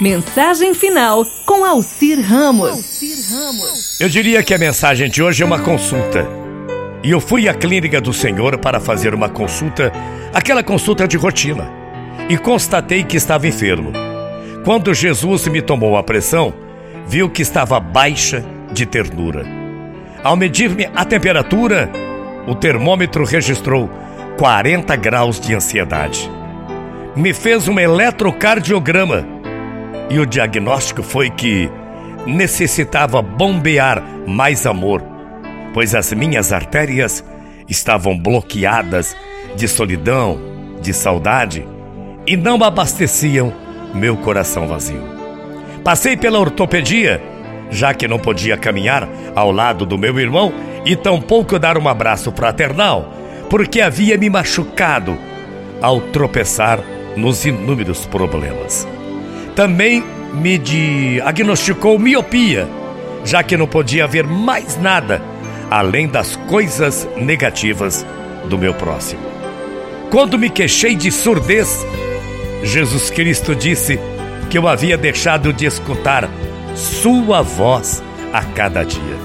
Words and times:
Mensagem 0.00 0.74
final 0.74 1.24
com 1.46 1.64
Alcir 1.64 2.20
Ramos. 2.20 3.00
Eu 3.98 4.10
diria 4.10 4.42
que 4.42 4.52
a 4.52 4.58
mensagem 4.58 5.08
de 5.08 5.22
hoje 5.22 5.42
é 5.42 5.46
uma 5.46 5.58
consulta. 5.58 6.28
E 7.02 7.10
eu 7.10 7.18
fui 7.18 7.48
à 7.48 7.54
clínica 7.54 7.98
do 7.98 8.12
Senhor 8.12 8.58
para 8.58 8.78
fazer 8.78 9.14
uma 9.14 9.30
consulta, 9.30 9.90
aquela 10.34 10.62
consulta 10.62 11.08
de 11.08 11.16
rotina, 11.16 11.72
e 12.28 12.36
constatei 12.36 13.04
que 13.04 13.16
estava 13.16 13.46
enfermo. 13.46 13.90
Quando 14.64 14.92
Jesus 14.92 15.48
me 15.48 15.62
tomou 15.62 15.96
a 15.96 16.02
pressão, 16.02 16.52
viu 17.06 17.30
que 17.30 17.40
estava 17.40 17.80
baixa 17.80 18.44
de 18.72 18.84
ternura. 18.84 19.46
Ao 20.22 20.36
medir-me 20.36 20.90
a 20.94 21.06
temperatura, 21.06 21.90
o 22.46 22.54
termômetro 22.54 23.24
registrou 23.24 23.88
40 24.36 24.94
graus 24.96 25.40
de 25.40 25.54
ansiedade. 25.54 26.30
Me 27.14 27.32
fez 27.32 27.66
um 27.66 27.80
eletrocardiograma 27.80 29.35
e 30.08 30.18
o 30.18 30.26
diagnóstico 30.26 31.02
foi 31.02 31.30
que 31.30 31.70
necessitava 32.26 33.22
bombear 33.22 34.02
mais 34.26 34.66
amor, 34.66 35.02
pois 35.72 35.94
as 35.94 36.12
minhas 36.12 36.52
artérias 36.52 37.24
estavam 37.68 38.18
bloqueadas 38.18 39.16
de 39.56 39.66
solidão, 39.68 40.38
de 40.80 40.92
saudade 40.92 41.66
e 42.26 42.36
não 42.36 42.62
abasteciam 42.62 43.52
meu 43.94 44.16
coração 44.16 44.66
vazio. 44.66 45.02
Passei 45.84 46.16
pela 46.16 46.38
ortopedia, 46.38 47.22
já 47.70 47.94
que 47.94 48.08
não 48.08 48.18
podia 48.18 48.56
caminhar 48.56 49.08
ao 49.34 49.52
lado 49.52 49.86
do 49.86 49.96
meu 49.96 50.18
irmão 50.18 50.52
e 50.84 50.96
tampouco 50.96 51.58
dar 51.58 51.78
um 51.78 51.88
abraço 51.88 52.32
fraternal, 52.32 53.12
porque 53.48 53.80
havia 53.80 54.18
me 54.18 54.28
machucado 54.28 55.16
ao 55.80 56.00
tropeçar 56.00 56.80
nos 57.16 57.44
inúmeros 57.44 58.04
problemas. 58.06 58.86
Também 59.56 60.04
me 60.34 60.58
diagnosticou 60.58 61.98
miopia, 61.98 62.68
já 63.24 63.42
que 63.42 63.56
não 63.56 63.66
podia 63.66 64.06
ver 64.06 64.26
mais 64.26 64.76
nada 64.76 65.22
além 65.70 66.06
das 66.06 66.36
coisas 66.36 67.08
negativas 67.16 68.06
do 68.50 68.58
meu 68.58 68.74
próximo. 68.74 69.22
Quando 70.10 70.38
me 70.38 70.50
queixei 70.50 70.94
de 70.94 71.10
surdez, 71.10 71.86
Jesus 72.62 73.08
Cristo 73.08 73.54
disse 73.54 73.98
que 74.50 74.58
eu 74.58 74.68
havia 74.68 74.96
deixado 74.98 75.54
de 75.54 75.64
escutar 75.64 76.28
Sua 76.74 77.40
voz 77.40 78.02
a 78.34 78.44
cada 78.44 78.84
dia. 78.84 79.16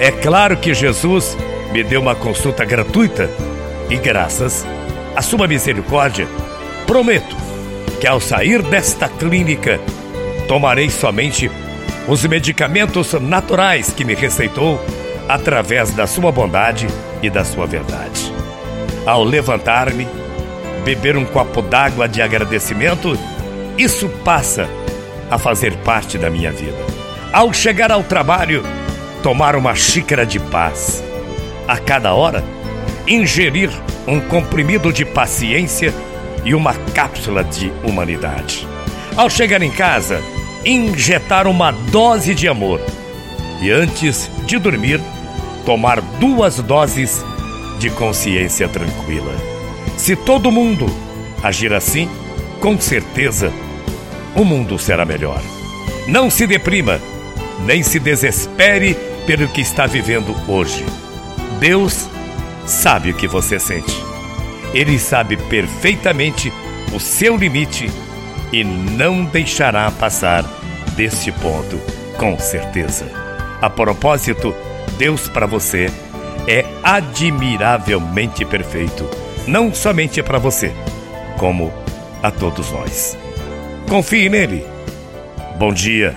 É 0.00 0.10
claro 0.10 0.56
que 0.56 0.72
Jesus 0.72 1.36
me 1.70 1.84
deu 1.84 2.00
uma 2.00 2.14
consulta 2.14 2.64
gratuita 2.64 3.30
e, 3.90 3.96
graças 3.96 4.66
à 5.14 5.20
Sua 5.20 5.46
misericórdia, 5.46 6.26
prometo 6.86 7.41
que 8.02 8.08
ao 8.08 8.20
sair 8.20 8.60
desta 8.62 9.08
clínica, 9.08 9.80
tomarei 10.48 10.90
somente 10.90 11.48
os 12.08 12.24
medicamentos 12.24 13.12
naturais 13.12 13.92
que 13.92 14.04
me 14.04 14.12
receitou 14.12 14.84
através 15.28 15.92
da 15.92 16.04
sua 16.04 16.32
bondade 16.32 16.88
e 17.22 17.30
da 17.30 17.44
sua 17.44 17.64
verdade. 17.64 18.34
Ao 19.06 19.22
levantar-me, 19.22 20.08
beber 20.84 21.16
um 21.16 21.24
copo 21.24 21.62
d'água 21.62 22.08
de 22.08 22.20
agradecimento, 22.20 23.16
isso 23.78 24.08
passa 24.24 24.68
a 25.30 25.38
fazer 25.38 25.76
parte 25.84 26.18
da 26.18 26.28
minha 26.28 26.50
vida. 26.50 26.84
Ao 27.32 27.52
chegar 27.52 27.92
ao 27.92 28.02
trabalho, 28.02 28.64
tomar 29.22 29.54
uma 29.54 29.76
xícara 29.76 30.26
de 30.26 30.40
paz. 30.40 31.04
A 31.68 31.78
cada 31.78 32.12
hora, 32.14 32.42
ingerir 33.06 33.70
um 34.08 34.18
comprimido 34.18 34.92
de 34.92 35.04
paciência 35.04 35.94
e 36.44 36.54
uma 36.54 36.74
cápsula 36.74 37.44
de 37.44 37.72
humanidade. 37.84 38.66
Ao 39.16 39.28
chegar 39.28 39.62
em 39.62 39.70
casa, 39.70 40.20
injetar 40.64 41.46
uma 41.46 41.70
dose 41.70 42.34
de 42.34 42.48
amor 42.48 42.80
e 43.60 43.70
antes 43.70 44.30
de 44.44 44.58
dormir, 44.58 45.00
tomar 45.64 46.00
duas 46.00 46.56
doses 46.56 47.24
de 47.78 47.90
consciência 47.90 48.68
tranquila. 48.68 49.34
Se 49.96 50.16
todo 50.16 50.50
mundo 50.50 50.86
agir 51.42 51.72
assim, 51.72 52.08
com 52.60 52.80
certeza 52.80 53.52
o 54.34 54.44
mundo 54.44 54.78
será 54.78 55.04
melhor. 55.04 55.40
Não 56.08 56.30
se 56.30 56.46
deprima, 56.46 57.00
nem 57.64 57.82
se 57.82 58.00
desespere 58.00 58.96
pelo 59.26 59.46
que 59.48 59.60
está 59.60 59.86
vivendo 59.86 60.34
hoje. 60.48 60.84
Deus 61.60 62.08
sabe 62.66 63.10
o 63.10 63.14
que 63.14 63.28
você 63.28 63.58
sente. 63.58 64.11
Ele 64.74 64.98
sabe 64.98 65.36
perfeitamente 65.36 66.52
o 66.94 67.00
seu 67.00 67.36
limite 67.36 67.90
e 68.52 68.64
não 68.64 69.24
deixará 69.24 69.90
passar 69.90 70.44
deste 70.96 71.32
ponto, 71.32 71.78
com 72.18 72.38
certeza. 72.38 73.06
A 73.60 73.70
propósito, 73.70 74.54
Deus 74.98 75.28
para 75.28 75.46
você 75.46 75.86
é 76.46 76.64
admiravelmente 76.82 78.44
perfeito, 78.44 79.08
não 79.46 79.72
somente 79.72 80.22
para 80.22 80.38
você, 80.38 80.72
como 81.38 81.72
a 82.22 82.30
todos 82.30 82.70
nós. 82.70 83.16
Confie 83.88 84.28
nele. 84.28 84.64
Bom 85.58 85.72
dia, 85.72 86.16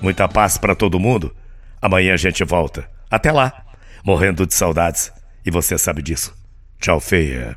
muita 0.00 0.28
paz 0.28 0.56
para 0.56 0.74
todo 0.74 1.00
mundo. 1.00 1.34
Amanhã 1.82 2.14
a 2.14 2.16
gente 2.16 2.44
volta. 2.44 2.88
Até 3.10 3.32
lá, 3.32 3.64
morrendo 4.04 4.46
de 4.46 4.54
saudades. 4.54 5.12
E 5.44 5.50
você 5.50 5.78
sabe 5.78 6.02
disso. 6.02 6.34
Tchau, 6.80 7.00
feia. 7.00 7.48